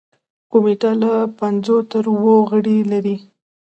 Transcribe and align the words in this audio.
کمیټه 0.51 0.91
له 1.01 1.11
پنځو 1.39 1.75
تر 1.91 2.05
اوو 2.13 2.35
غړي 2.49 2.77
لري. 2.91 3.15